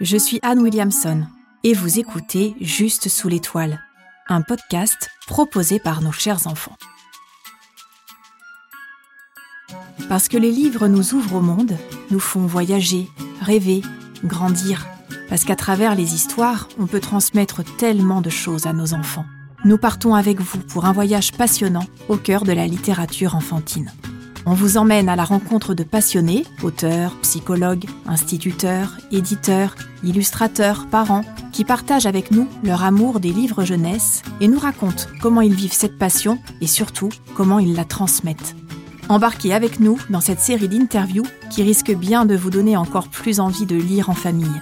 [0.00, 1.24] je suis Anne Williamson
[1.64, 3.80] et vous écoutez Juste sous l'étoile,
[4.28, 6.76] un podcast proposé par nos chers enfants.
[10.08, 11.76] Parce que les livres nous ouvrent au monde,
[12.10, 13.08] nous font voyager,
[13.40, 13.82] rêver,
[14.22, 14.86] grandir.
[15.28, 19.26] Parce qu'à travers les histoires, on peut transmettre tellement de choses à nos enfants.
[19.64, 23.90] Nous partons avec vous pour un voyage passionnant au cœur de la littérature enfantine.
[24.48, 29.74] On vous emmène à la rencontre de passionnés, auteurs, psychologues, instituteurs, éditeurs,
[30.04, 35.40] illustrateurs, parents, qui partagent avec nous leur amour des livres jeunesse et nous racontent comment
[35.40, 38.54] ils vivent cette passion et surtout comment ils la transmettent.
[39.08, 43.40] Embarquez avec nous dans cette série d'interviews qui risque bien de vous donner encore plus
[43.40, 44.60] envie de lire en famille.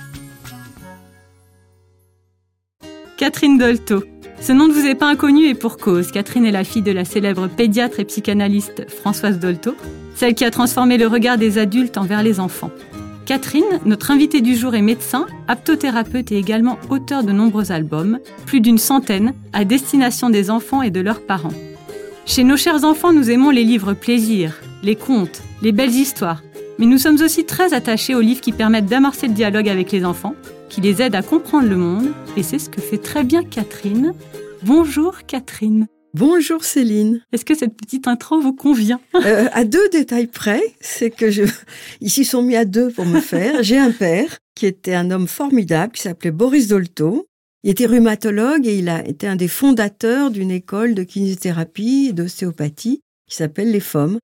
[3.19, 4.03] Catherine Dolto.
[4.45, 6.13] Ce nom ne vous est pas inconnu et pour cause.
[6.13, 9.75] Catherine est la fille de la célèbre pédiatre et psychanalyste Françoise Dolto,
[10.17, 12.71] celle qui a transformé le regard des adultes envers les enfants.
[13.25, 18.61] Catherine, notre invitée du jour, est médecin, aptothérapeute et également auteur de nombreux albums, plus
[18.61, 21.55] d'une centaine, à destination des enfants et de leurs parents.
[22.27, 26.43] Chez nos chers enfants, nous aimons les livres plaisir, les contes, les belles histoires,
[26.79, 30.05] mais nous sommes aussi très attachés aux livres qui permettent d'amorcer le dialogue avec les
[30.05, 30.35] enfants,
[30.69, 34.13] qui les aident à comprendre le monde, et c'est ce que fait très bien Catherine.
[34.65, 35.87] Bonjour Catherine.
[36.15, 37.21] Bonjour Céline.
[37.33, 39.01] Est-ce que cette petite intro vous convient?
[39.15, 41.43] Euh, À deux détails près, c'est que je,
[42.01, 43.63] ils s'y sont mis à deux pour me faire.
[43.63, 47.27] J'ai un père qui était un homme formidable, qui s'appelait Boris Dolto.
[47.63, 52.13] Il était rhumatologue et il a été un des fondateurs d'une école de kinésithérapie et
[52.13, 54.19] d'ostéopathie qui s'appelle les FOM,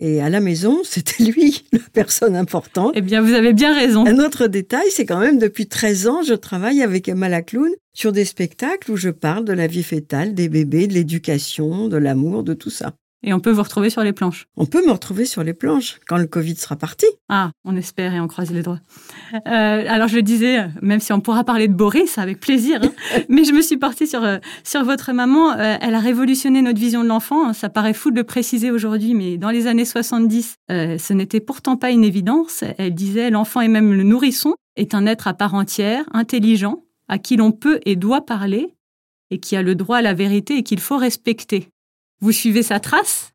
[0.00, 2.92] et à la maison, c'était lui, la personne importante.
[2.94, 4.06] Eh bien, vous avez bien raison.
[4.06, 8.12] Un autre détail, c'est quand même depuis 13 ans, je travaille avec Emma Lacloun sur
[8.12, 12.42] des spectacles où je parle de la vie fétale, des bébés, de l'éducation, de l'amour,
[12.42, 12.94] de tout ça.
[13.22, 14.46] Et on peut vous retrouver sur les planches.
[14.56, 17.04] On peut me retrouver sur les planches quand le Covid sera parti.
[17.28, 18.80] Ah, on espère et on croise les doigts.
[19.34, 22.92] Euh, alors je le disais, même si on pourra parler de Boris avec plaisir, hein,
[23.28, 25.52] mais je me suis portée sur euh, sur votre maman.
[25.52, 27.52] Euh, elle a révolutionné notre vision de l'enfant.
[27.52, 31.76] Ça paraît fou de le préciser aujourd'hui, mais dans les années 70, ce n'était pourtant
[31.76, 32.64] pas une évidence.
[32.78, 37.18] Elle disait l'enfant et même le nourrisson est un être à part entière, intelligent, à
[37.18, 38.74] qui l'on peut et doit parler,
[39.30, 41.68] et qui a le droit à la vérité et qu'il faut respecter.
[42.22, 43.32] Vous suivez sa trace?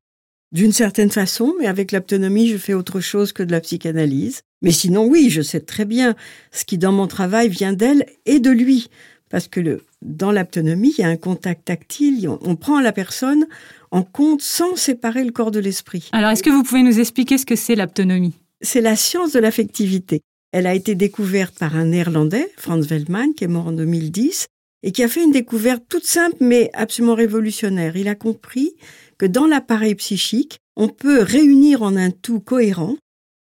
[0.51, 4.41] D'une certaine façon, mais avec l'autonomie, je fais autre chose que de la psychanalyse.
[4.61, 6.15] Mais sinon, oui, je sais très bien
[6.51, 8.89] ce qui, dans mon travail, vient d'elle et de lui.
[9.31, 13.47] Parce que le, dans l'autonomie, il y a un contact tactile, on, prend la personne
[13.89, 16.09] en compte sans séparer le corps de l'esprit.
[16.11, 19.39] Alors, est-ce que vous pouvez nous expliquer ce que c'est l'autonomie C'est la science de
[19.39, 20.21] l'affectivité.
[20.51, 24.45] Elle a été découverte par un néerlandais, Franz Veldman, qui est mort en 2010,
[24.85, 27.97] et qui a fait une découverte toute simple mais absolument révolutionnaire.
[27.97, 28.75] Il a compris
[29.17, 32.95] que dans l'appareil psychique, on peut réunir en un tout cohérent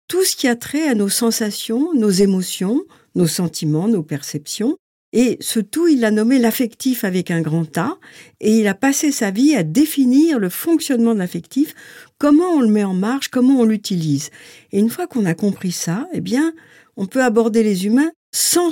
[0.10, 2.84] tout ce qui a trait à nos sensations, nos émotions,
[3.16, 4.76] nos sentiments, nos perceptions.
[5.14, 7.98] Et ce tout, il l'a nommé l'affectif avec un grand A,
[8.42, 11.76] et il a passé sa vie à définir le fonctionnement de l'affectif,
[12.18, 14.32] comment on le met en marche, comment on l'utilise.
[14.72, 16.54] Et une fois qu'on a compris ça, eh bien,
[16.98, 18.72] on peut aborder les humains sans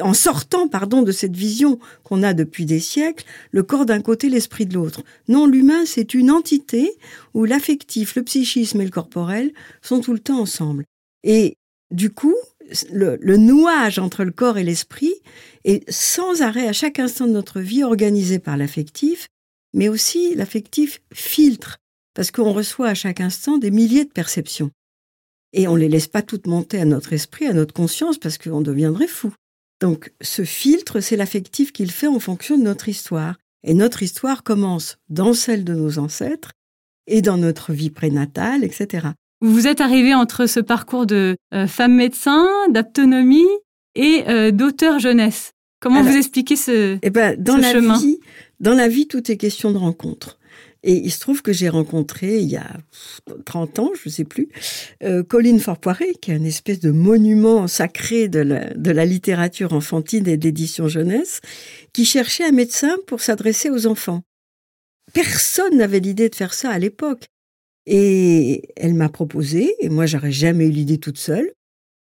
[0.00, 4.28] en sortant pardon de cette vision qu'on a depuis des siècles, le corps d'un côté,
[4.28, 5.02] l'esprit de l'autre.
[5.28, 6.92] Non, l'humain, c'est une entité
[7.34, 9.52] où l'affectif, le psychisme et le corporel
[9.82, 10.84] sont tout le temps ensemble.
[11.22, 11.56] Et
[11.90, 12.36] du coup,
[12.92, 15.14] le, le nouage entre le corps et l'esprit
[15.64, 19.28] est sans arrêt à chaque instant de notre vie organisé par l'affectif,
[19.74, 21.78] mais aussi l'affectif filtre,
[22.14, 24.70] parce qu'on reçoit à chaque instant des milliers de perceptions.
[25.54, 28.38] Et on ne les laisse pas toutes monter à notre esprit, à notre conscience, parce
[28.38, 29.32] qu'on deviendrait fou.
[29.80, 33.36] Donc ce filtre, c'est l'affectif qu'il fait en fonction de notre histoire.
[33.62, 36.50] Et notre histoire commence dans celle de nos ancêtres
[37.06, 39.08] et dans notre vie prénatale, etc.
[39.40, 43.46] Vous êtes arrivé entre ce parcours de euh, femme médecin, d'aptonomie
[43.94, 45.52] et euh, d'auteur jeunesse.
[45.80, 47.98] Comment vous expliquez ce, eh ben, dans la chemin?
[47.98, 48.18] vie,
[48.58, 50.38] Dans la vie, tout est question de rencontre.
[50.86, 52.76] Et il se trouve que j'ai rencontré, il y a
[53.46, 54.50] 30 ans, je ne sais plus,
[55.02, 59.72] euh, Colline Forpoiré, qui est une espèce de monument sacré de la, de la littérature
[59.72, 61.40] enfantine et d'édition jeunesse,
[61.94, 64.22] qui cherchait un médecin pour s'adresser aux enfants.
[65.14, 67.28] Personne n'avait l'idée de faire ça à l'époque.
[67.86, 71.50] Et elle m'a proposé, et moi j'aurais jamais eu l'idée toute seule.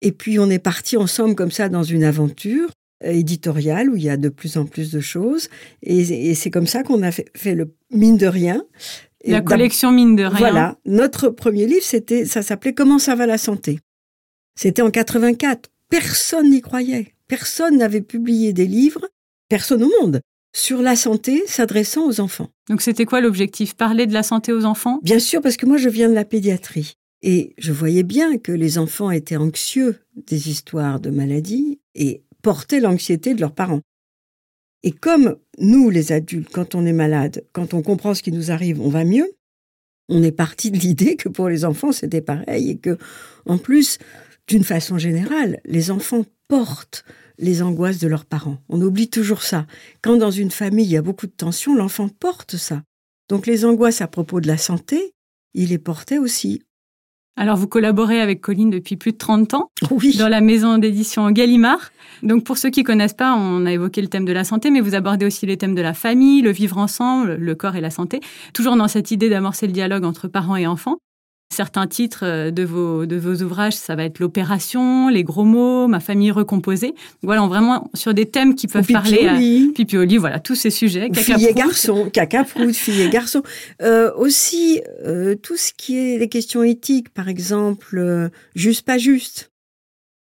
[0.01, 2.71] Et puis on est parti ensemble comme ça dans une aventure
[3.03, 5.49] éditorial où il y a de plus en plus de choses.
[5.83, 8.63] Et, c'est comme ça qu'on a fait, le mine de rien.
[9.25, 10.37] La collection mine de rien.
[10.37, 10.77] Voilà.
[10.85, 13.79] Notre premier livre, c'était, ça s'appelait Comment ça va la santé.
[14.55, 15.69] C'était en 84.
[15.89, 17.13] Personne n'y croyait.
[17.27, 19.07] Personne n'avait publié des livres,
[19.47, 20.21] personne au monde,
[20.53, 22.49] sur la santé s'adressant aux enfants.
[22.69, 23.75] Donc c'était quoi l'objectif?
[23.75, 24.99] Parler de la santé aux enfants?
[25.03, 26.95] Bien sûr, parce que moi je viens de la pédiatrie.
[27.21, 32.79] Et je voyais bien que les enfants étaient anxieux des histoires de maladies et portaient
[32.79, 33.81] l'anxiété de leurs parents.
[34.83, 38.51] Et comme nous, les adultes, quand on est malade, quand on comprend ce qui nous
[38.51, 39.31] arrive, on va mieux,
[40.09, 42.97] on est parti de l'idée que pour les enfants, c'était pareil et que,
[43.45, 43.99] en plus,
[44.47, 47.05] d'une façon générale, les enfants portent
[47.37, 48.57] les angoisses de leurs parents.
[48.69, 49.65] On oublie toujours ça.
[50.01, 52.83] Quand dans une famille il y a beaucoup de tension, l'enfant porte ça.
[53.29, 55.13] Donc les angoisses à propos de la santé,
[55.53, 56.63] il les portait aussi.
[57.37, 60.15] Alors vous collaborez avec Colline depuis plus de 30 ans oui.
[60.17, 61.91] dans la maison d'édition Gallimard.
[62.23, 64.81] Donc pour ceux qui connaissent pas, on a évoqué le thème de la santé, mais
[64.81, 67.89] vous abordez aussi les thèmes de la famille, le vivre ensemble, le corps et la
[67.89, 68.19] santé,
[68.53, 70.97] toujours dans cette idée d'amorcer le dialogue entre parents et enfants.
[71.51, 75.87] Certains titres euh, de vos, de vos ouvrages, ça va être l'opération, les gros mots,
[75.87, 76.95] ma famille recomposée.
[77.23, 81.09] Voilà, vraiment sur des thèmes qui peuvent parler à Pipi voilà, tous ces sujets.
[81.09, 83.43] Caca fille et garçon, caca prout, fille et garçon.
[83.81, 88.97] Euh, aussi, euh, tout ce qui est des questions éthiques, par exemple, euh, juste, pas
[88.97, 89.51] juste.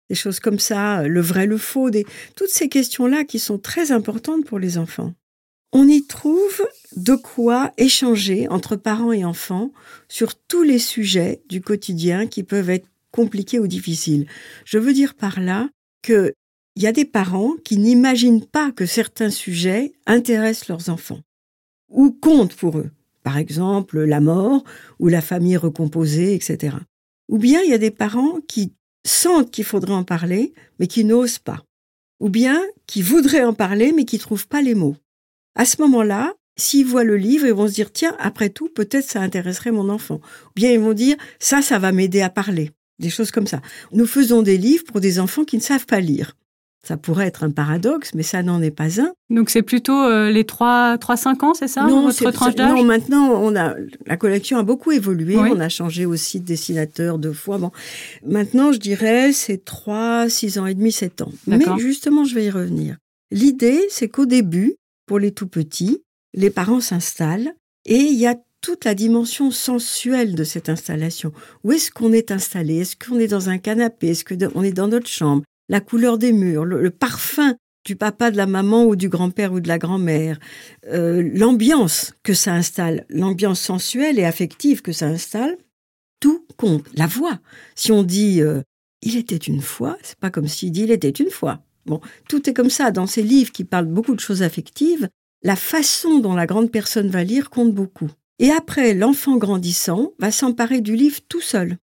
[0.10, 2.06] Des choses comme ça, le vrai, le faux, des,
[2.36, 5.14] toutes ces questions-là qui sont très importantes pour les enfants.
[5.72, 9.72] On y trouve de quoi échanger entre parents et enfants
[10.08, 14.28] sur tous les sujets du quotidien qui peuvent être compliqués ou difficiles.
[14.66, 15.70] Je veux dire par là
[16.02, 16.34] qu'il
[16.76, 21.22] y a des parents qui n'imaginent pas que certains sujets intéressent leurs enfants
[21.90, 22.90] ou comptent pour eux.
[23.24, 24.64] Par exemple, la mort
[25.00, 26.78] ou la famille recomposée, etc.
[27.28, 28.74] Ou bien il y a des parents qui
[29.06, 31.64] sentent qu'il faudrait en parler, mais qui n'osent pas.
[32.20, 34.96] Ou bien qui voudraient en parler, mais qui trouvent pas les mots.
[35.56, 39.10] À ce moment-là, s'ils voient le livre, ils vont se dire, tiens, après tout, peut-être
[39.10, 40.16] ça intéresserait mon enfant.
[40.16, 42.72] Ou bien ils vont dire, ça, ça va m'aider à parler.
[43.00, 43.62] Des choses comme ça.
[43.94, 46.36] Nous faisons des livres pour des enfants qui ne savent pas lire.
[46.84, 49.12] Ça pourrait être un paradoxe, mais ça n'en est pas un.
[49.30, 53.32] Donc c'est plutôt euh, les 3-5 ans, c'est ça non, votre tranche d'âge Non, maintenant,
[53.44, 53.76] on a,
[54.06, 55.38] la collection a beaucoup évolué.
[55.38, 57.58] On a changé aussi de dessinateur deux fois.
[57.58, 57.72] Bon.
[58.26, 61.32] Maintenant, je dirais, c'est 3, 6 ans et demi, 7 ans.
[61.48, 62.98] Mais justement, je vais y revenir.
[63.32, 64.76] L'idée, c'est qu'au début,
[65.10, 66.04] pour les tout petits,
[66.36, 67.56] les parents s'installent
[67.88, 71.34] et il y a toute la dimension sensuelle de cette installation.
[71.64, 72.82] Où est-ce qu'on est installé?
[72.82, 74.10] Est-ce qu'on est dans un canapé?
[74.10, 75.42] Est-ce qu'on est dans notre chambre?
[75.68, 79.60] La couleur des murs, le, parfum du papa, de la maman ou du grand-père ou
[79.60, 80.38] de la grand-mère,
[80.86, 85.58] euh, l'ambiance que ça installe, l'ambiance sensuelle et affective que ça installe,
[86.20, 86.86] tout compte.
[86.94, 87.40] La voix.
[87.74, 88.62] Si on dit euh,
[89.02, 91.64] il était une fois, c'est pas comme s'il dit il était une fois.
[92.28, 95.10] Tout est comme ça dans ces livres qui parlent beaucoup de choses affectives.
[95.42, 98.10] La façon dont la grande personne va lire compte beaucoup.
[98.40, 101.78] Et après, l'enfant grandissant va s'emparer du livre tout seul.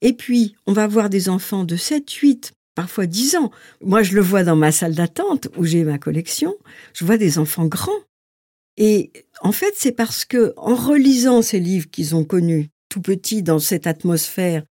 [0.00, 3.50] Et puis, on va voir des enfants de 7, 8, parfois 10 ans.
[3.80, 6.54] Moi, je le vois dans ma salle d'attente où j'ai ma collection.
[6.92, 7.92] Je vois des enfants grands.
[8.76, 13.42] Et en fait, c'est parce que, en relisant ces livres qu'ils ont connus tout petits
[13.42, 14.64] dans cette atmosphère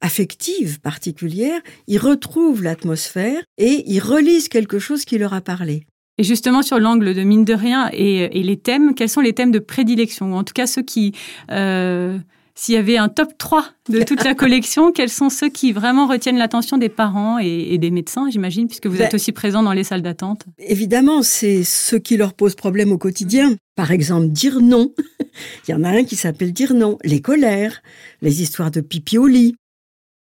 [0.00, 5.84] affective particulière, ils retrouvent l'atmosphère et ils relisent quelque chose qui leur a parlé.
[6.18, 9.52] Et justement, sur l'angle de mine de rien et, les thèmes, quels sont les thèmes
[9.52, 10.34] de prédilection?
[10.34, 11.12] Ou en tout cas, ceux qui...
[11.50, 12.18] Euh,
[12.54, 16.06] s'il y avait un top 3 de toute la collection, quels sont ceux qui vraiment
[16.06, 19.72] retiennent l'attention des parents et, des médecins, j'imagine, puisque vous êtes ben, aussi présent dans
[19.72, 20.44] les salles d'attente?
[20.58, 23.54] Évidemment, c'est ceux qui leur posent problème au quotidien.
[23.76, 24.92] Par exemple, dire non.
[25.68, 26.98] Il y en a un qui s'appelle dire non.
[27.02, 27.80] Les colères,
[28.20, 29.54] les histoires de pipi au lit,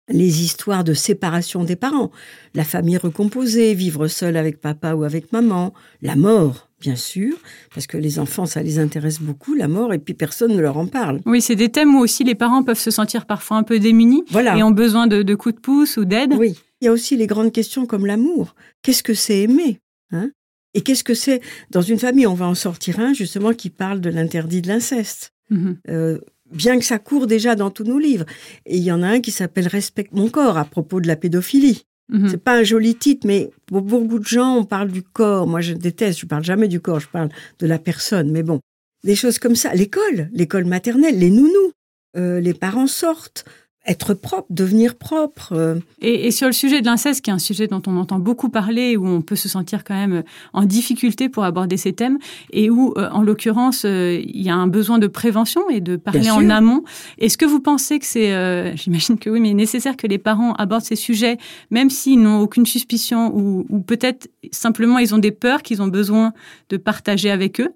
[0.08, 2.10] les histoires de séparation des parents,
[2.54, 7.36] la famille recomposée, vivre seul avec papa ou avec maman, la mort, bien sûr,
[7.74, 10.76] parce que les enfants, ça les intéresse beaucoup, la mort, et puis personne ne leur
[10.76, 11.20] en parle.
[11.26, 14.24] Oui, c'est des thèmes où aussi les parents peuvent se sentir parfois un peu démunis
[14.30, 14.56] voilà.
[14.56, 16.34] et ont besoin de, coups de pouce ou d'aide.
[16.34, 18.54] Oui, il y a aussi les grandes questions comme l'amour.
[18.82, 19.80] Qu'est-ce que c'est aimer
[20.12, 20.30] hein?
[20.74, 24.02] Et qu'est-ce que c'est Dans une famille, on va en sortir un justement qui parle
[24.02, 25.32] de l'interdit de l'inceste.
[25.48, 25.78] Mhm.
[25.88, 26.18] Euh,
[26.52, 28.26] bien que ça court déjà dans tous nos livres.
[28.64, 31.16] Et il y en a un qui s'appelle Respecte mon corps à propos de la
[31.16, 31.84] pédophilie.
[32.08, 32.28] Mhm.
[32.28, 35.46] C'est pas un joli titre, mais pour beaucoup de gens, on parle du corps.
[35.46, 38.30] Moi, je déteste, je parle jamais du corps, je parle de la personne.
[38.30, 38.60] Mais bon,
[39.04, 39.74] des choses comme ça.
[39.74, 41.72] L'école, l'école maternelle, les nounous,
[42.16, 43.44] euh, les parents sortent,
[43.86, 45.52] être propre, devenir propre.
[45.52, 45.76] Euh.
[46.00, 48.96] Et, sur le sujet de l'inceste, qui est un sujet dont on entend beaucoup parler,
[48.96, 52.18] où on peut se sentir quand même en difficulté pour aborder ces thèmes,
[52.52, 55.96] et où, euh, en l'occurrence, euh, il y a un besoin de prévention et de
[55.96, 56.84] parler en amont.
[57.18, 60.84] Est-ce que vous pensez que c'est, j'imagine que oui, mais nécessaire que les parents abordent
[60.84, 61.38] ces sujets,
[61.70, 65.88] même s'ils n'ont aucune suspicion, ou, ou peut-être simplement ils ont des peurs qu'ils ont
[65.88, 66.32] besoin
[66.68, 67.70] de partager avec eux?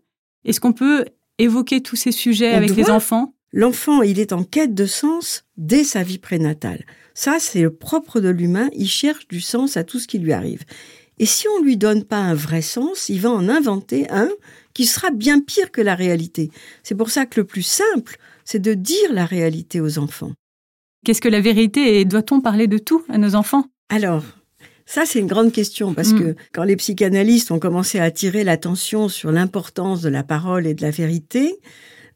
[0.44, 1.04] Est-ce qu'on peut
[1.38, 3.34] évoquer tous ces sujets avec les enfants?
[3.52, 6.84] L'enfant, il est en quête de sens dès sa vie prénatale.
[7.14, 10.32] Ça, c'est le propre de l'humain, il cherche du sens à tout ce qui lui
[10.32, 10.62] arrive.
[11.18, 14.30] Et si on lui donne pas un vrai sens, il va en inventer un
[14.72, 16.50] qui sera bien pire que la réalité.
[16.82, 20.32] C'est pour ça que le plus simple, c'est de dire la réalité aux enfants.
[21.04, 23.64] Qu'est-ce que la vérité et doit-on parler de tout à nos enfants?
[23.88, 24.24] Alors,
[24.86, 26.18] ça, c'est une grande question parce Mm.
[26.20, 30.74] que quand les psychanalystes ont commencé à attirer l'attention sur l'importance de la parole et
[30.74, 31.58] de la vérité,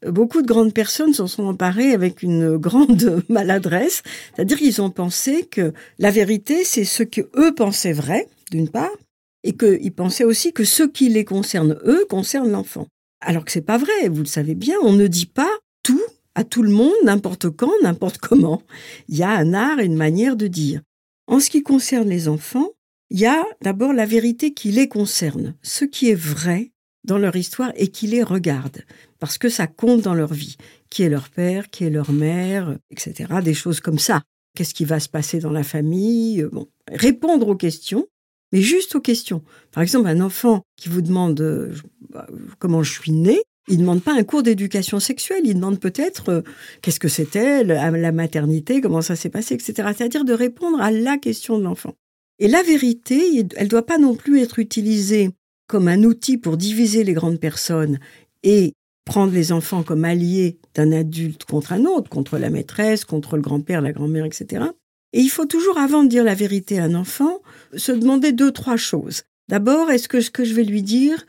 [0.09, 4.03] beaucoup de grandes personnes s'en sont emparées avec une grande maladresse.
[4.35, 8.95] C'est-à-dire qu'ils ont pensé que la vérité, c'est ce que eux pensaient vrai, d'une part,
[9.43, 12.87] et qu'ils pensaient aussi que ce qui les concerne eux concerne l'enfant.
[13.21, 15.51] Alors que c'est pas vrai, vous le savez bien, on ne dit pas
[15.83, 16.01] tout
[16.35, 18.61] à tout le monde, n'importe quand, n'importe comment.
[19.07, 20.81] Il y a un art et une manière de dire.
[21.27, 22.69] En ce qui concerne les enfants,
[23.09, 26.71] il y a d'abord la vérité qui les concerne, ce qui est vrai
[27.05, 28.83] dans leur histoire et qui les regarde,
[29.19, 30.57] parce que ça compte dans leur vie.
[30.89, 33.33] Qui est leur père, qui est leur mère, etc.
[33.43, 34.23] Des choses comme ça.
[34.55, 38.07] Qu'est-ce qui va se passer dans la famille euh, Bon, répondre aux questions,
[38.51, 39.43] mais juste aux questions.
[39.71, 41.73] Par exemple, un enfant qui vous demande euh,
[42.09, 42.27] bah,
[42.59, 46.29] comment je suis né, il ne demande pas un cours d'éducation sexuelle, il demande peut-être
[46.29, 46.41] euh,
[46.81, 49.89] qu'est-ce que c'était la maternité, comment ça s'est passé, etc.
[49.95, 51.95] C'est-à-dire de répondre à la question de l'enfant.
[52.39, 55.31] Et la vérité, elle ne doit pas non plus être utilisée
[55.67, 57.99] comme un outil pour diviser les grandes personnes
[58.43, 58.73] et
[59.05, 63.41] prendre les enfants comme alliés d'un adulte contre un autre, contre la maîtresse, contre le
[63.41, 64.65] grand-père, la grand-mère, etc.
[65.13, 67.41] Et il faut toujours, avant de dire la vérité à un enfant,
[67.75, 69.23] se demander deux, trois choses.
[69.47, 71.25] D'abord, est-ce que ce que je vais lui dire,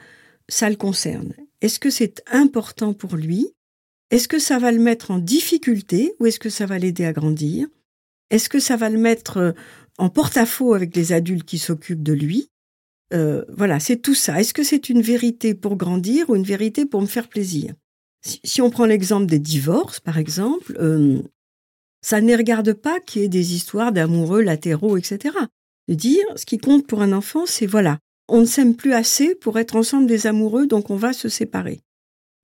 [0.49, 1.35] ça le concerne?
[1.61, 3.49] Est-ce que c'est important pour lui?
[4.11, 7.13] Est-ce que ça va le mettre en difficulté ou est-ce que ça va l'aider à
[7.13, 7.67] grandir?
[8.31, 9.55] Est-ce que ça va le mettre
[9.99, 12.49] en porte-à-faux avec les adultes qui s'occupent de lui?
[13.13, 14.41] Euh, Voilà, c'est tout ça.
[14.41, 17.75] Est-ce que c'est une vérité pour grandir ou une vérité pour me faire plaisir?
[18.23, 21.23] Si, on prend l'exemple des divorces, par exemple, euh,
[22.03, 25.37] ça ne regarde pas qu'il y ait des histoires d'amoureux latéraux, etc.
[25.89, 27.99] De dire, ce qui compte pour un enfant, c'est voilà,
[28.29, 31.81] on ne s'aime plus assez pour être ensemble des amoureux, donc on va se séparer.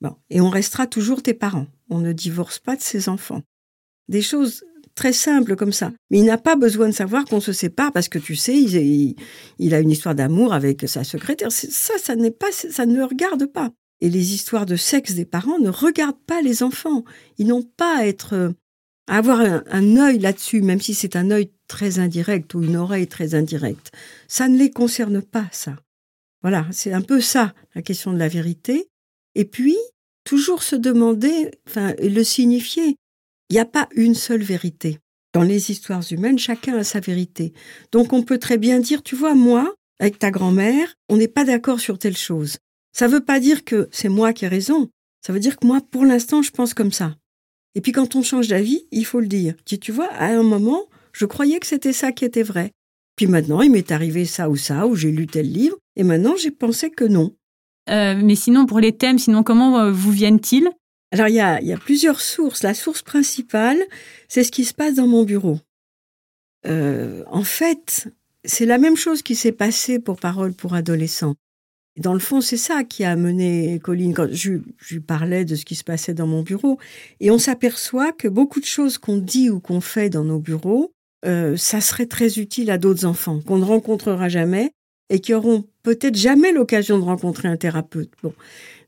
[0.00, 1.66] Bon, et on restera toujours tes parents.
[1.90, 3.42] On ne divorce pas de ses enfants.
[4.08, 5.92] Des choses très simples comme ça.
[6.10, 9.16] Mais il n'a pas besoin de savoir qu'on se sépare parce que tu sais, il,
[9.58, 11.52] il, a une histoire d'amour avec sa secrétaire.
[11.52, 13.70] Ça, ça n'est pas, ça ne le regarde pas.
[14.00, 17.04] Et les histoires de sexe des parents ne regardent pas les enfants.
[17.38, 18.54] Ils n'ont pas à être,
[19.06, 22.76] à avoir un, un œil là-dessus, même si c'est un œil très indirect ou une
[22.76, 23.92] oreille très indirecte.
[24.28, 25.76] Ça ne les concerne pas, ça.
[26.42, 28.88] Voilà, c'est un peu ça, la question de la vérité.
[29.34, 29.76] Et puis,
[30.24, 32.96] toujours se demander, enfin, le signifier.
[33.52, 34.98] Il n'y a pas une seule vérité.
[35.34, 37.52] Dans les histoires humaines, chacun a sa vérité.
[37.92, 41.44] Donc on peut très bien dire, tu vois, moi, avec ta grand-mère, on n'est pas
[41.44, 42.56] d'accord sur telle chose.
[42.94, 44.88] Ça ne veut pas dire que c'est moi qui ai raison.
[45.20, 47.14] Ça veut dire que moi, pour l'instant, je pense comme ça.
[47.74, 49.52] Et puis quand on change d'avis, il faut le dire.
[49.66, 52.70] Tu, tu vois, à un moment, je croyais que c'était ça qui était vrai.
[53.16, 56.36] Puis maintenant, il m'est arrivé ça ou ça, ou j'ai lu tel livre, et maintenant
[56.38, 57.34] j'ai pensé que non.
[57.90, 60.70] Euh, mais sinon, pour les thèmes, sinon comment euh, vous viennent-ils?
[61.12, 62.62] Alors il y a, plusieurs sources.
[62.62, 63.78] La source principale,
[64.28, 65.58] c'est ce qui se passe dans mon bureau.
[66.66, 68.08] Euh, en fait,
[68.44, 71.34] c'est la même chose qui s'est passé pour Parole pour adolescents.
[71.98, 75.54] Dans le fond, c'est ça qui a amené Colline quand je, je lui parlais de
[75.54, 76.78] ce qui se passait dans mon bureau.
[77.20, 80.94] Et on s'aperçoit que beaucoup de choses qu'on dit ou qu'on fait dans nos bureaux,
[81.26, 84.72] euh, ça serait très utile à d'autres enfants qu'on ne rencontrera jamais
[85.10, 88.10] et qui auront peut-être jamais l'occasion de rencontrer un thérapeute.
[88.22, 88.32] Bon.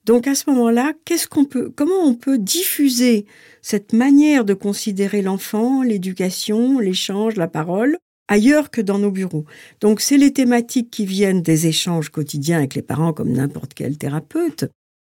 [0.04, 3.24] Donc à ce moment-là, qu'est-ce qu'on peut, comment on peut diffuser
[3.62, 7.96] cette manière de considérer l'enfant, l'éducation, l'échange, la parole
[8.28, 9.46] ailleurs que dans nos bureaux?
[9.80, 13.96] Donc c'est les thématiques qui viennent des échanges quotidiens avec les parents comme n'importe quel
[13.96, 14.66] thérapeute.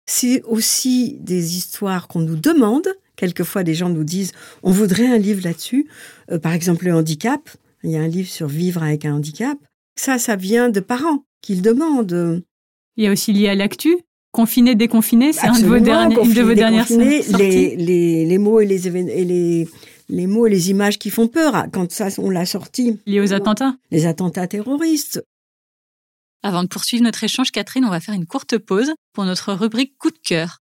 [0.09, 2.87] C'est aussi des histoires qu'on nous demande.
[3.17, 4.31] Quelquefois, des gens nous disent
[4.63, 5.87] on voudrait un livre là-dessus.
[6.31, 7.49] Euh, par exemple, le handicap.
[7.83, 9.57] Il y a un livre sur vivre avec un handicap.
[9.95, 12.43] Ça, ça vient de parents qui le demandent.
[12.95, 13.97] Il y a aussi lié à l'actu.
[14.37, 17.35] Confiné, déconfiné, c'est un de vos derniers, une de vos dernières sorties.
[17.39, 19.67] Les, les, les mots et les, et les,
[20.09, 22.99] les mots et les images qui font peur quand ça on l'a sorti.
[23.07, 25.25] Liés aux attentats Les attentats terroristes.
[26.43, 29.97] Avant de poursuivre notre échange, Catherine, on va faire une courte pause pour notre rubrique
[29.97, 30.59] coup de cœur.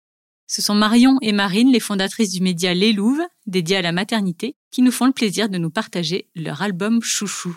[0.48, 4.56] Ce sont Marion et Marine, les fondatrices du média Les Louves, dédié à la maternité,
[4.72, 7.56] qui nous font le plaisir de nous partager leur album Chouchou.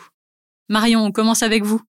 [0.69, 1.81] Marion, on commence avec vous.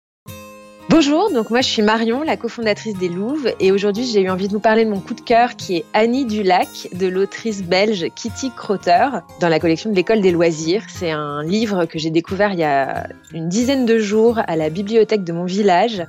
[0.90, 4.48] Bonjour, donc moi je suis Marion, la cofondatrice des Louves, et aujourd'hui j'ai eu envie
[4.50, 8.08] de vous parler de mon coup de cœur qui est Annie Dulac, de l'autrice belge
[8.14, 9.08] Kitty Crotter,
[9.40, 10.84] dans la collection de l'école des loisirs.
[10.90, 14.70] C'est un livre que j'ai découvert il y a une dizaine de jours à la
[14.70, 16.04] bibliothèque de mon village,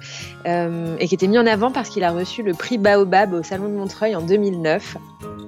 [0.46, 3.42] euh, et qui était mis en avant parce qu'il a reçu le prix Baobab au
[3.44, 4.96] Salon de Montreuil en 2009.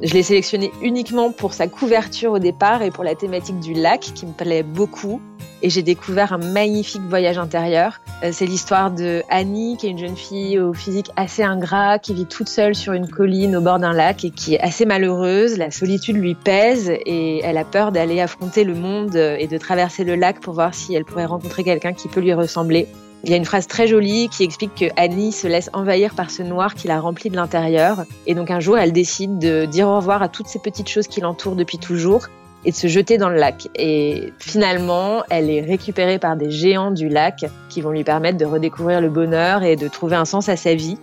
[0.02, 4.00] Je l'ai sélectionné uniquement pour sa couverture au départ et pour la thématique du lac
[4.00, 5.22] qui me plaît beaucoup.
[5.62, 8.00] Et j'ai découvert un magnifique voyage intérieur.
[8.22, 12.12] Euh, c'est l'histoire de Annie, qui est une jeune fille au physique assez ingrat, qui
[12.12, 15.56] vit toute seule sur une colline au bord d'un lac et qui est assez malheureuse.
[15.56, 20.04] La solitude lui pèse et elle a peur d'aller affronter le monde et de traverser
[20.04, 22.86] le lac pour voir si elle pourrait rencontrer quelqu'un qui peut lui ressembler.
[23.26, 26.30] Il y a une phrase très jolie qui explique que Annie se laisse envahir par
[26.30, 28.04] ce noir qui la remplit de l'intérieur.
[28.28, 31.08] Et donc un jour, elle décide de dire au revoir à toutes ces petites choses
[31.08, 32.28] qui l'entourent depuis toujours
[32.64, 33.66] et de se jeter dans le lac.
[33.74, 38.44] Et finalement, elle est récupérée par des géants du lac qui vont lui permettre de
[38.44, 40.96] redécouvrir le bonheur et de trouver un sens à sa vie.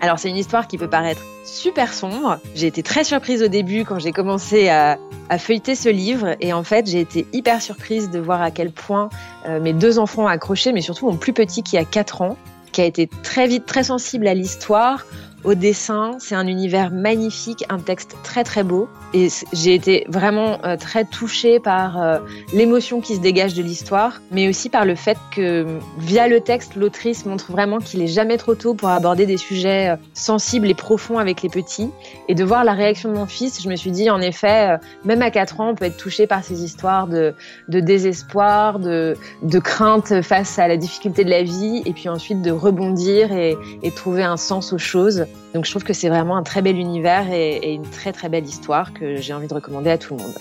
[0.00, 2.38] Alors c'est une histoire qui peut paraître super sombre.
[2.54, 4.98] J'ai été très surprise au début quand j'ai commencé à,
[5.38, 9.10] feuilleter ce livre et en fait j'ai été hyper surprise de voir à quel point
[9.46, 12.36] euh, mes deux enfants ont accroché, mais surtout mon plus petit qui a 4 ans,
[12.72, 15.04] qui a été très vite très sensible à l'histoire,
[15.44, 16.12] au dessin.
[16.18, 18.88] C'est un univers magnifique, un texte très très beau.
[19.14, 22.18] Et j'ai été vraiment euh, très touchée par euh,
[22.52, 25.66] l'émotion qui se dégage de l'histoire, mais aussi par le fait que
[25.98, 29.90] via le texte, l'autrice montre vraiment qu'il est jamais trop tôt pour aborder des sujets
[29.90, 31.90] euh, sensibles et profonds avec les petits.
[32.28, 35.22] Et de voir la réaction de mon fils, je me suis dit en effet, même
[35.22, 37.34] à 4 ans, on peut être touché par ces histoires de,
[37.68, 42.50] désespoir, de, de crainte face à la difficulté de la vie, et puis ensuite de
[42.50, 45.24] rebondir et, et trouver un sens aux choses.
[45.54, 48.46] Donc je trouve que c'est vraiment un très bel univers et, une très très belle
[48.46, 50.34] histoire que j'ai envie de recommander à tout le monde.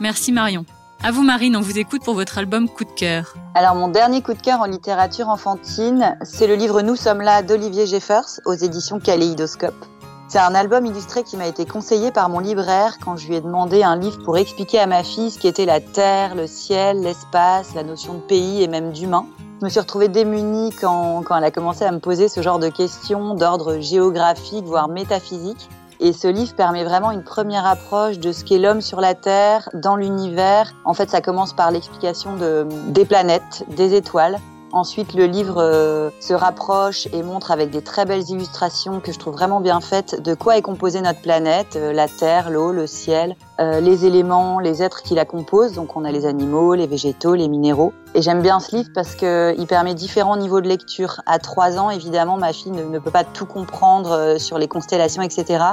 [0.00, 0.64] Merci Marion.
[1.02, 3.34] À vous Marine, on vous écoute pour votre album Coup de cœur.
[3.54, 7.42] Alors mon dernier coup de cœur en littérature enfantine, c'est le livre Nous sommes là
[7.42, 9.84] d'Olivier Jeffers aux éditions Kaléidoscope.
[10.28, 13.40] C'est un album illustré qui m'a été conseillé par mon libraire quand je lui ai
[13.40, 17.74] demandé un livre pour expliquer à ma fille ce qu'était la terre, le ciel, l'espace,
[17.74, 19.26] la notion de pays et même d'humain.
[19.64, 22.68] Je me suis retrouvée démunie quand, elle a commencé à me poser ce genre de
[22.68, 25.70] questions d'ordre géographique, voire métaphysique.
[26.00, 29.70] Et ce livre permet vraiment une première approche de ce qu'est l'homme sur la Terre,
[29.72, 30.74] dans l'univers.
[30.84, 34.38] En fait, ça commence par l'explication de, des planètes, des étoiles,
[34.74, 39.20] Ensuite, le livre euh, se rapproche et montre avec des très belles illustrations que je
[39.20, 42.88] trouve vraiment bien faites de quoi est composée notre planète, euh, la terre, l'eau, le
[42.88, 45.74] ciel, euh, les éléments, les êtres qui la composent.
[45.74, 47.92] Donc on a les animaux, les végétaux, les minéraux.
[48.16, 51.20] Et j'aime bien ce livre parce qu'il permet différents niveaux de lecture.
[51.24, 55.66] À trois ans, évidemment, ma fille ne, peut pas tout comprendre sur les constellations, etc.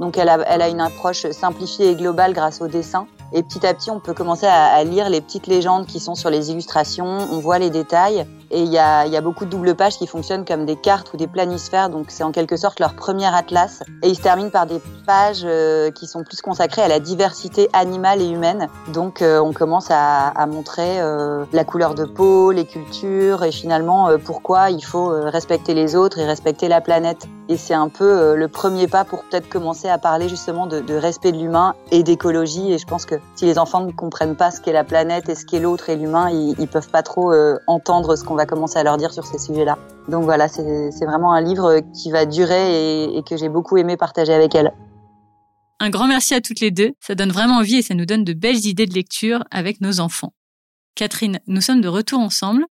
[0.00, 3.06] Donc elle a, elle a une approche simplifiée et globale grâce au dessin.
[3.32, 6.30] Et petit à petit, on peut commencer à, lire les petites légendes qui sont sur
[6.30, 7.06] les illustrations.
[7.30, 8.26] On voit les détails.
[8.52, 11.12] Et il y a, y a, beaucoup de doubles pages qui fonctionnent comme des cartes
[11.14, 11.88] ou des planisphères.
[11.88, 13.84] Donc c'est en quelque sorte leur premier atlas.
[14.02, 17.68] Et il se termine par des pages euh, qui sont plus consacrées à la diversité
[17.72, 18.68] animale et humaine.
[18.92, 23.52] Donc euh, on commence à, à montrer euh, la couleur de peau, les cultures et
[23.52, 27.28] finalement pourquoi il faut respecter les autres et respecter la planète.
[27.50, 31.32] Et c'est un peu le premier pas pour peut-être commencer à parler justement de, respect
[31.32, 32.72] de l'humain et d'écologie.
[32.72, 35.34] Et je pense que si les enfants ne comprennent pas ce qu'est la planète et
[35.34, 37.34] ce qu'est l'autre et l'humain, ils, ils peuvent pas trop
[37.66, 39.76] entendre ce qu'on va commencer à leur dire sur ces sujets-là.
[40.08, 43.96] Donc voilà, c'est vraiment un livre qui va durer et, et que j'ai beaucoup aimé
[43.96, 44.72] partager avec elle.
[45.82, 46.92] Un grand merci à toutes les deux.
[47.00, 49.98] Ça donne vraiment envie et ça nous donne de belles idées de lecture avec nos
[49.98, 50.34] enfants.
[50.94, 52.64] Catherine, nous sommes de retour ensemble.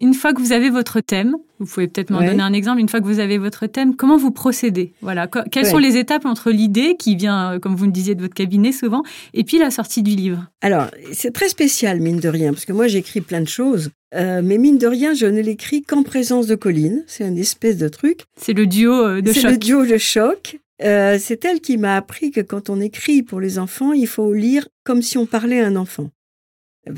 [0.00, 2.80] Une fois que vous avez votre thème, vous pouvez peut-être m'en donner un exemple.
[2.80, 4.92] Une fois que vous avez votre thème, comment vous procédez?
[5.02, 8.20] Voilà, quelles sont les étapes entre l'idée qui vient, euh, comme vous le disiez, de
[8.20, 9.02] votre cabinet souvent,
[9.34, 10.46] et puis la sortie du livre?
[10.62, 14.42] Alors, c'est très spécial, mine de rien, parce que moi j'écris plein de choses, euh,
[14.44, 17.04] mais mine de rien, je ne l'écris qu'en présence de Colline.
[17.06, 18.24] C'est une espèce de truc.
[18.36, 19.42] C'est le duo euh, de choc.
[19.42, 20.58] C'est le duo de choc.
[20.80, 24.66] c'est elle qui m'a appris que quand on écrit pour les enfants, il faut lire
[24.84, 26.10] comme si on parlait à un enfant.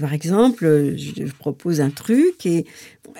[0.01, 2.67] Par exemple, je propose un truc et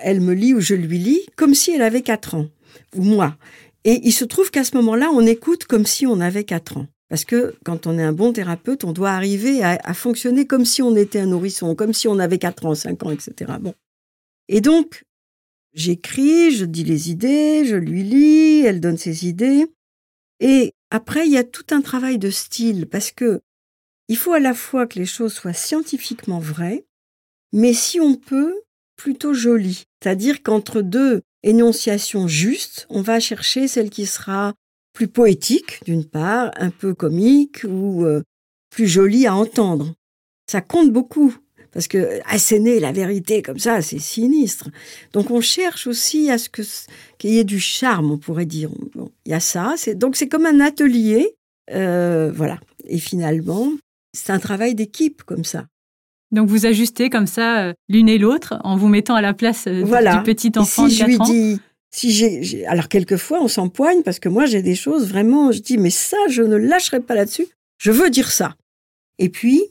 [0.03, 2.47] elle me lit ou je lui lis comme si elle avait 4 ans,
[2.95, 3.37] ou moi.
[3.83, 6.87] Et il se trouve qu'à ce moment-là, on écoute comme si on avait 4 ans.
[7.09, 10.81] Parce que quand on est un bon thérapeute, on doit arriver à, fonctionner comme si
[10.81, 13.53] on était un nourrisson, comme si on avait 4 ans, 5 ans, etc.
[13.61, 13.73] Bon.
[14.49, 15.05] Et donc,
[15.73, 19.67] j'écris, je dis les idées, je lui lis, elle donne ses idées.
[20.41, 23.41] Et après, il y a tout un travail de style, parce que
[24.07, 26.85] il faut à la fois que les choses soient scientifiquement vraies,
[27.53, 28.53] mais si on peut,
[28.95, 29.85] plutôt jolies.
[30.01, 34.53] C'est-à-dire qu'entre deux énonciations justes, on va chercher celle qui sera
[34.93, 38.23] plus poétique, d'une part, un peu comique ou euh,
[38.69, 39.93] plus jolie à entendre.
[40.49, 41.35] Ça compte beaucoup.
[41.71, 44.69] Parce que asséner la vérité comme ça, c'est sinistre.
[45.13, 46.49] Donc on cherche aussi à ce
[47.19, 48.71] qu'il y ait du charme, on pourrait dire.
[49.25, 49.75] Il y a ça.
[49.95, 51.35] Donc c'est comme un atelier,
[51.71, 52.59] euh, voilà.
[52.85, 53.73] Et finalement,
[54.17, 55.67] c'est un travail d'équipe comme ça.
[56.31, 59.65] Donc vous ajustez comme ça euh, l'une et l'autre en vous mettant à la place
[59.67, 63.47] euh, du petit enfant si de 4 je lui Dis, si j'ai, alors quelquefois on
[63.47, 66.99] s'empoigne parce que moi j'ai des choses vraiment, je dis mais ça je ne lâcherai
[66.99, 67.47] pas là-dessus.
[67.77, 68.55] Je veux dire ça.
[69.19, 69.61] Et puis,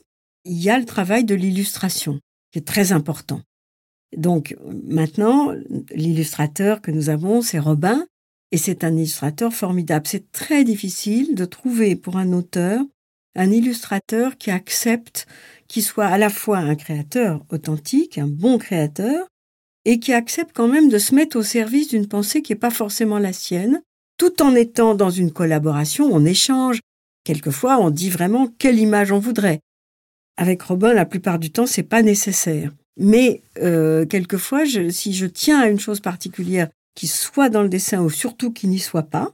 [0.45, 2.19] il y a le travail de l'illustration,
[2.51, 3.41] qui est très important.
[4.15, 5.53] Donc maintenant,
[5.91, 8.05] l'illustrateur que nous avons, c'est Robin,
[8.51, 10.07] et c'est un illustrateur formidable.
[10.07, 12.81] C'est très difficile de trouver pour un auteur
[13.37, 15.27] un illustrateur qui accepte,
[15.67, 19.27] qui soit à la fois un créateur authentique, un bon créateur,
[19.85, 22.71] et qui accepte quand même de se mettre au service d'une pensée qui n'est pas
[22.71, 23.81] forcément la sienne,
[24.17, 26.81] tout en étant dans une collaboration, on échange.
[27.23, 29.61] Quelquefois, on dit vraiment quelle image on voudrait.
[30.35, 32.73] Avec Robin, la plupart du temps, c'est pas nécessaire.
[32.97, 38.01] Mais euh, quelquefois, si je tiens à une chose particulière qui soit dans le dessin
[38.01, 39.31] ou surtout qui n'y soit pas,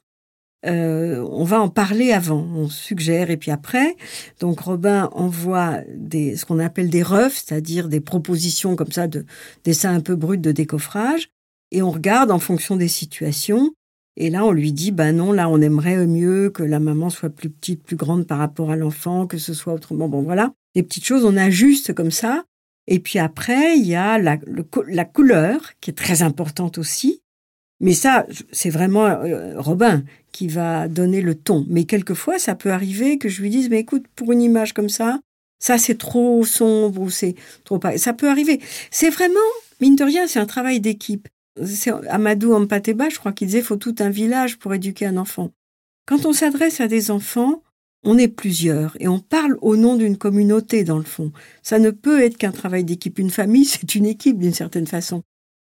[0.65, 3.95] euh, on va en parler avant, on suggère et puis après.
[4.39, 9.25] Donc Robin envoie des, ce qu'on appelle des refs, c'est-à-dire des propositions comme ça de
[9.63, 11.29] dessins un peu bruts de décoffrage,
[11.71, 13.73] et on regarde en fonction des situations.
[14.15, 17.31] Et là, on lui dit, ben non, là, on aimerait mieux que la maman soit
[17.31, 20.07] plus petite, plus grande par rapport à l'enfant, que ce soit autrement.
[20.07, 22.43] Bon, voilà, des petites choses, on ajuste comme ça.
[22.85, 24.37] Et puis après, il y a la,
[24.87, 27.22] la couleur, qui est très importante aussi.
[27.79, 31.65] Mais ça, c'est vraiment euh, Robin qui va donner le ton.
[31.69, 34.89] Mais quelquefois, ça peut arriver que je lui dise, mais écoute, pour une image comme
[34.89, 35.19] ça,
[35.59, 37.79] ça c'est trop sombre ou c'est trop.
[37.97, 38.59] Ça peut arriver.
[38.91, 39.39] C'est vraiment,
[39.79, 41.27] mine de rien, c'est un travail d'équipe.
[41.63, 45.51] C'est Amadou Ampateba, je crois qu'il disait, faut tout un village pour éduquer un enfant.
[46.05, 47.61] Quand on s'adresse à des enfants,
[48.03, 51.31] on est plusieurs et on parle au nom d'une communauté dans le fond.
[51.61, 53.19] Ça ne peut être qu'un travail d'équipe.
[53.19, 55.23] Une famille, c'est une équipe d'une certaine façon.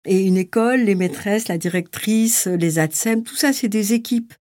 [0.05, 4.35] Et une école, les maîtresses, la directrice, les ATSEM, tout ça, c'est des équipes.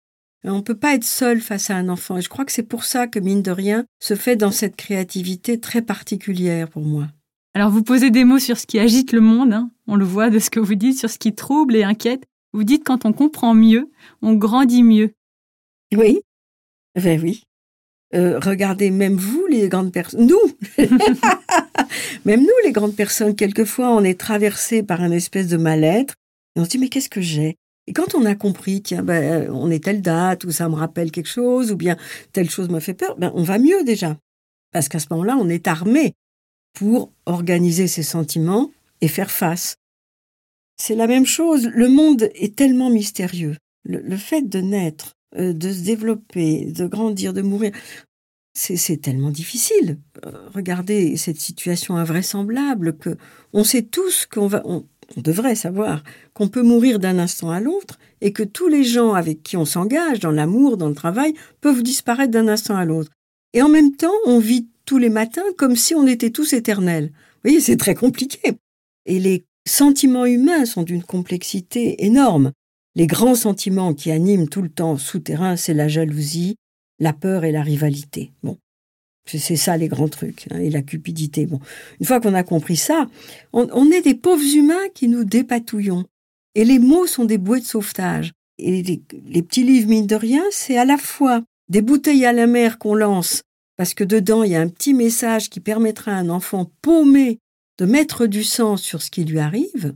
[0.44, 2.18] On ne peut pas être seul face à un enfant.
[2.18, 4.74] Et je crois que c'est pour ça que, mine de rien, se fait dans cette
[4.74, 7.08] créativité très particulière pour moi.
[7.54, 9.52] Alors, vous posez des mots sur ce qui agite le monde.
[9.52, 9.70] Hein.
[9.86, 12.24] On le voit de ce que vous dites, sur ce qui trouble et inquiète.
[12.52, 15.14] Vous dites quand on comprend mieux, on grandit mieux.
[15.94, 16.20] Oui.
[16.94, 17.44] Ben oui.
[18.14, 20.76] Euh, regardez, même vous, les grandes personnes, nous,
[22.24, 26.14] même nous, les grandes personnes, quelquefois, on est traversé par un espèce de mal-être
[26.54, 27.56] et on se dit, mais qu'est-ce que j'ai?
[27.86, 31.10] Et quand on a compris, tiens, ben, on est telle date, ou ça me rappelle
[31.10, 31.96] quelque chose, ou bien
[32.32, 34.18] telle chose me fait peur, ben, on va mieux déjà.
[34.72, 36.12] Parce qu'à ce moment-là, on est armé
[36.74, 38.70] pour organiser ses sentiments
[39.00, 39.76] et faire face.
[40.76, 41.68] C'est la même chose.
[41.72, 43.56] Le monde est tellement mystérieux.
[43.84, 47.72] le fait de naître, euh, de se développer, de grandir, de mourir.
[48.54, 49.98] C'est tellement difficile.
[50.26, 53.16] Euh, regardez cette situation invraisemblable que
[53.54, 54.84] on sait tous qu'on va, on,
[55.16, 56.02] devrait savoir
[56.34, 59.64] qu'on peut mourir d'un instant à l'autre et que tous les gens avec qui on
[59.64, 63.10] s'engage dans l'amour, dans le travail, peuvent disparaître d'un instant à l'autre.
[63.54, 67.10] Et en même temps, on vit tous les matins comme si on était tous éternels.
[67.12, 68.52] Vous voyez, c'est très compliqué.
[69.06, 72.52] Et les sentiments humains sont d'une complexité énorme.
[72.94, 76.56] Les grands sentiments qui animent tout le temps souterrain, c'est la jalousie,
[76.98, 78.32] la peur et la rivalité.
[78.42, 78.58] Bon,
[79.26, 81.46] c'est ça les grands trucs, hein, et la cupidité.
[81.46, 81.60] Bon,
[82.00, 83.06] une fois qu'on a compris ça,
[83.52, 86.04] on, est des pauvres humains qui nous dépatouillons.
[86.54, 88.32] Et les mots sont des bouées de sauvetage.
[88.58, 92.32] Et les, les petits livres, mine de rien, c'est à la fois des bouteilles à
[92.32, 93.42] la mer qu'on lance,
[93.78, 97.38] parce que dedans, il y a un petit message qui permettra à un enfant paumé
[97.78, 99.94] de mettre du sens sur ce qui lui arrive,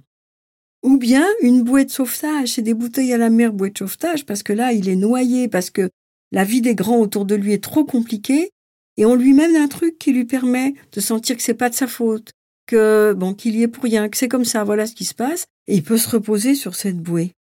[0.87, 4.25] ou bien une bouée de sauvetage, c'est des bouteilles à la mer, bouée de sauvetage,
[4.25, 5.91] parce que là, il est noyé, parce que
[6.31, 8.51] la vie des grands autour de lui est trop compliquée,
[8.97, 11.75] et on lui mène un truc qui lui permet de sentir que c'est pas de
[11.75, 12.31] sa faute,
[12.67, 15.15] que bon, qu'il y est pour rien, que c'est comme ça, voilà ce qui se
[15.15, 17.33] passe, et il peut se reposer sur cette bouée.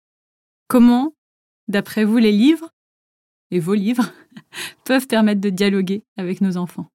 [0.66, 1.12] Comment,
[1.68, 2.70] d'après vous, les livres,
[3.50, 4.10] et vos livres,
[4.84, 6.88] peuvent permettre de dialoguer avec nos enfants?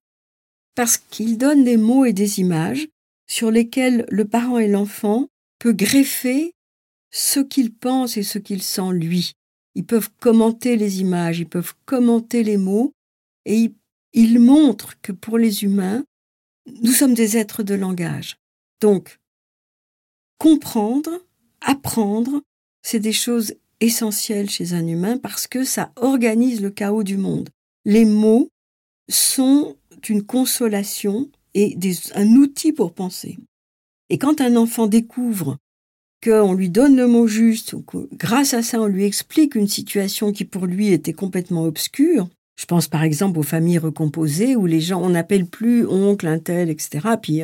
[0.73, 2.87] Parce qu'ils donnent des mots et des images
[3.27, 5.27] sur lesquels le parent et l'enfant
[5.59, 6.53] peut greffer
[7.11, 9.33] ce qu'il pense et ce qu'il sent lui.
[9.75, 12.93] Ils peuvent commenter les images, ils peuvent commenter les mots,
[13.45, 13.71] et
[14.13, 16.03] ils, montrent que pour les humains,
[16.83, 18.37] nous sommes des êtres de langage.
[18.81, 19.19] Donc,
[20.37, 21.09] comprendre,
[21.61, 22.41] apprendre,
[22.81, 27.49] c'est des choses essentielles chez un humain parce que ça organise le chaos du monde.
[27.85, 28.49] Les mots
[29.09, 31.77] sont une consolation et
[32.13, 33.37] un outil pour penser.
[34.09, 35.57] Et quand un enfant découvre
[36.23, 39.67] qu'on lui donne le mot juste, ou que grâce à ça on lui explique une
[39.67, 42.27] situation qui pour lui était complètement obscure,
[42.59, 46.39] je pense par exemple aux familles recomposées où les gens, on n'appelle plus oncle, un
[46.39, 47.07] tel, etc.
[47.21, 47.43] Puis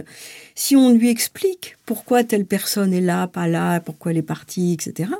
[0.55, 4.73] si on lui explique pourquoi telle personne est là, pas là, pourquoi elle est partie,
[4.73, 5.11] etc.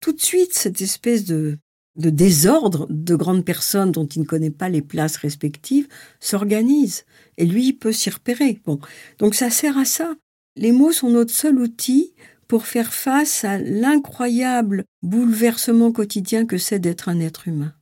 [0.00, 1.58] Tout de suite, cette espèce de,
[1.96, 5.88] de désordre de grandes personnes dont il ne connaît pas les places respectives
[6.20, 7.04] s'organise.
[7.36, 8.60] Et lui, il peut s'y repérer.
[8.64, 8.80] Bon.
[9.18, 10.14] Donc ça sert à ça.
[10.58, 12.14] Les mots sont notre seul outil
[12.48, 17.72] pour faire face à l'incroyable bouleversement quotidien que c'est d'être un être humain.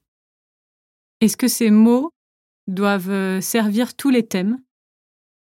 [1.23, 2.11] Est-ce que ces mots
[2.67, 4.59] doivent euh, servir tous les thèmes?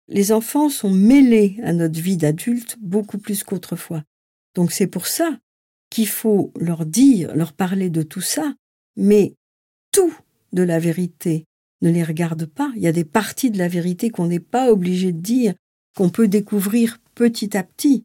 [0.09, 4.03] Les enfants sont mêlés à notre vie d'adulte beaucoup plus qu'autrefois.
[4.57, 5.38] Donc c'est pour ça
[5.88, 8.55] qu'il faut leur dire, leur parler de tout ça,
[8.97, 9.35] mais
[9.93, 10.12] tout
[10.53, 11.45] de la vérité
[11.81, 12.73] ne les regarde pas.
[12.75, 15.55] Il y a des parties de la vérité qu'on n'est pas obligé de dire,
[15.97, 18.05] qu'on peut découvrir petit à petit,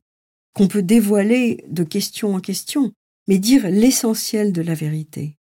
[0.54, 2.94] qu'on peut dévoiler de question en question,
[3.28, 5.38] mais dire l'essentiel de la vérité.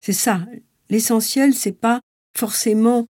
[0.00, 0.46] C'est ça.
[0.90, 2.00] L'essentiel, c'est pas
[2.36, 3.06] forcément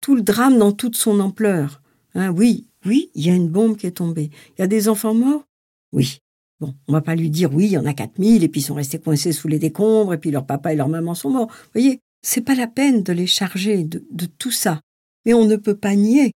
[0.00, 1.82] tout le drame dans toute son ampleur.
[2.14, 4.30] Hein, oui, oui, il y a une bombe qui est tombée.
[4.56, 5.44] Il y a des enfants morts?
[5.92, 6.18] Oui.
[6.60, 8.64] Bon, on va pas lui dire oui, il y en a 4000 et puis ils
[8.64, 11.48] sont restés coincés sous les décombres et puis leur papa et leur maman sont morts.
[11.48, 14.80] Vous voyez, c'est pas la peine de les charger de, de tout ça.
[15.26, 16.32] Mais on ne peut pas nier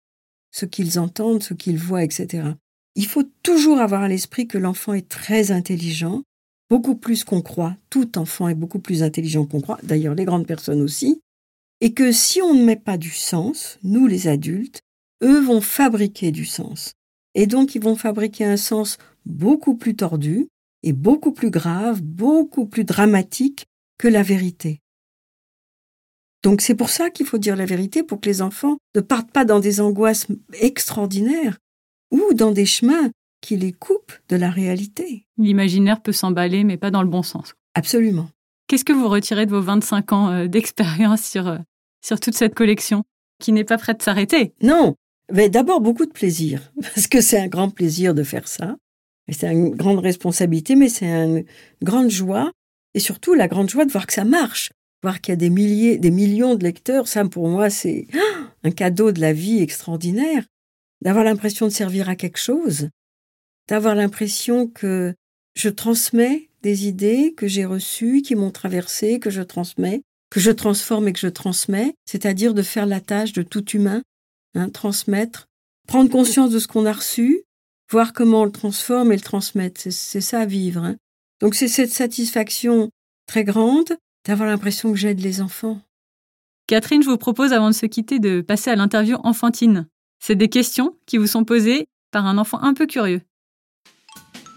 [0.50, 2.54] ce qu'ils entendent, ce qu'ils voient, etc.
[2.96, 6.22] Il faut toujours avoir à l'esprit que l'enfant est très intelligent,
[6.70, 7.76] beaucoup plus qu'on croit.
[7.90, 11.20] Tout enfant est beaucoup plus intelligent qu'on croit, d'ailleurs les grandes personnes aussi.
[11.82, 14.80] Et que si on ne met pas du sens, nous les adultes,
[15.22, 16.94] eux vont fabriquer du sens.
[17.34, 20.48] Et donc ils vont fabriquer un sens beaucoup plus tordu
[20.82, 23.66] et beaucoup plus grave, beaucoup plus dramatique
[23.98, 24.80] que la vérité.
[26.42, 29.32] Donc c'est pour ça qu'il faut dire la vérité, pour que les enfants ne partent
[29.32, 31.58] pas dans des angoisses extraordinaires
[32.10, 35.26] ou dans des chemins qui les coupent de la réalité.
[35.38, 37.54] L'imaginaire peut s'emballer, mais pas dans le bon sens.
[37.74, 38.28] Absolument.
[38.66, 41.58] Qu'est-ce que vous retirez de vos 25 ans euh, d'expérience sur, euh,
[42.04, 43.04] sur toute cette collection
[43.40, 44.54] qui n'est pas prête de s'arrêter?
[44.62, 44.96] Non,
[45.32, 48.76] mais d'abord beaucoup de plaisir, parce que c'est un grand plaisir de faire ça.
[49.28, 51.44] C'est une grande responsabilité, mais c'est une
[51.82, 52.52] grande joie,
[52.94, 54.70] et surtout la grande joie de voir que ça marche,
[55.02, 57.08] voir qu'il y a des milliers, des millions de lecteurs.
[57.08, 58.06] Ça, pour moi, c'est
[58.64, 60.44] un cadeau de la vie extraordinaire,
[61.02, 62.88] d'avoir l'impression de servir à quelque chose,
[63.68, 65.14] d'avoir l'impression que
[65.54, 70.50] je transmets des idées que j'ai reçues, qui m'ont traversé, que je transmets, que je
[70.50, 74.02] transforme et que je transmets, c'est-à-dire de faire la tâche de tout humain,
[74.54, 75.46] hein, transmettre,
[75.86, 77.42] prendre conscience de ce qu'on a reçu,
[77.90, 79.80] voir comment on le transforme et le transmettre.
[79.90, 80.82] C'est ça vivre.
[80.82, 80.96] Hein.
[81.40, 82.90] Donc c'est cette satisfaction
[83.26, 85.80] très grande d'avoir l'impression que j'aide les enfants.
[86.66, 89.86] Catherine, je vous propose avant de se quitter de passer à l'interview enfantine.
[90.26, 93.20] C'est des questions qui vous sont posées par un enfant un peu curieux.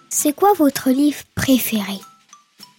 [0.09, 1.93] C'est quoi votre livre préféré?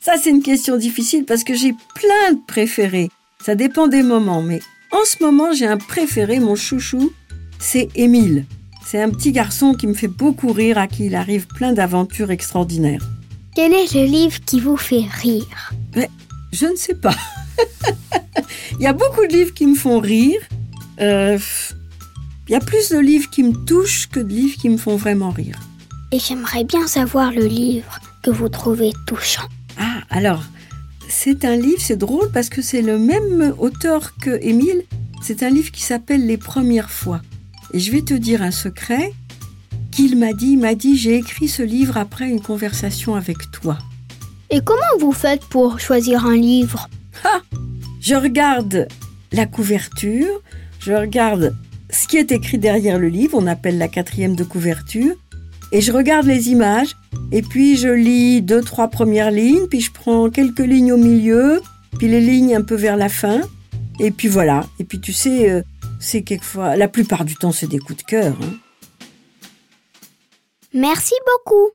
[0.00, 3.08] Ça, c'est une question difficile parce que j'ai plein de préférés.
[3.44, 4.58] Ça dépend des moments, mais
[4.90, 7.12] en ce moment, j'ai un préféré, mon chouchou,
[7.60, 8.44] c'est Émile.
[8.84, 12.32] C'est un petit garçon qui me fait beaucoup rire, à qui il arrive plein d'aventures
[12.32, 13.08] extraordinaires.
[13.54, 15.72] Quel est le livre qui vous fait rire?
[16.52, 17.14] Je ne sais pas.
[18.80, 20.40] il y a beaucoup de livres qui me font rire.
[21.00, 21.38] Euh,
[22.50, 24.96] il y a plus de livres qui me touchent que de livres qui me font
[24.96, 25.56] vraiment rire.
[26.10, 29.46] Et j'aimerais bien savoir le livre que vous trouvez touchant.
[29.78, 30.42] Ah, alors,
[31.08, 34.82] c'est un livre, c'est drôle parce que c'est le même auteur que Émile.
[35.22, 37.22] C'est un livre qui s'appelle Les premières fois.
[37.72, 39.12] Et je vais te dire un secret
[39.92, 40.54] qu'il m'a dit.
[40.54, 43.78] Il m'a dit, j'ai écrit ce livre après une conversation avec toi.
[44.50, 46.90] Et comment vous faites pour choisir un livre?
[47.22, 47.42] Ah
[48.00, 48.88] Je regarde
[49.30, 50.42] la couverture,
[50.80, 51.54] je regarde
[51.92, 55.14] ce qui est écrit derrière le livre, on appelle la quatrième de couverture,
[55.72, 56.96] et je regarde les images,
[57.32, 61.60] et puis je lis deux, trois premières lignes, puis je prends quelques lignes au milieu,
[61.98, 63.40] puis les lignes un peu vers la fin,
[63.98, 64.66] et puis voilà.
[64.78, 65.62] Et puis tu sais, euh,
[66.00, 68.36] c'est quelquefois, la plupart du temps, c'est des coups de cœur.
[68.42, 68.54] Hein.
[70.72, 71.70] Merci beaucoup.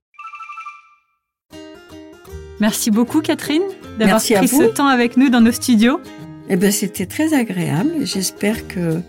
[2.60, 3.64] Merci beaucoup, Catherine,
[4.00, 6.00] d'avoir pris ce temps avec nous dans nos studios.
[6.50, 7.92] Eh bien, c'était très agréable.
[8.04, 9.02] J'espère que,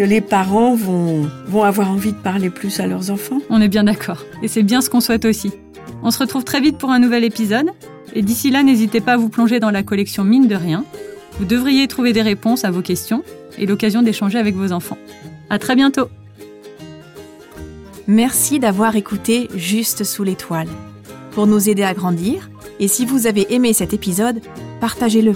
[0.00, 3.42] que les parents vont, vont avoir envie de parler plus à leurs enfants.
[3.50, 4.24] On est bien d'accord.
[4.42, 5.52] Et c'est bien ce qu'on souhaite aussi.
[6.02, 7.66] On se retrouve très vite pour un nouvel épisode.
[8.14, 10.86] Et d'ici là, n'hésitez pas à vous plonger dans la collection Mine de rien.
[11.38, 13.22] Vous devriez trouver des réponses à vos questions
[13.58, 14.96] et l'occasion d'échanger avec vos enfants.
[15.50, 16.08] À très bientôt!
[18.06, 20.68] Merci d'avoir écouté Juste sous l'étoile.
[21.32, 24.40] Pour nous aider à grandir, et si vous avez aimé cet épisode,
[24.80, 25.34] partagez-le.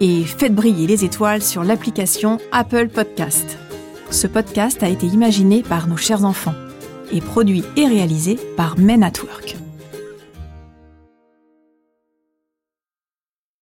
[0.00, 3.58] Et faites briller les étoiles sur l'application Apple Podcast.
[4.10, 6.54] Ce podcast a été imaginé par nos chers enfants
[7.12, 9.12] et produit et réalisé par Men at.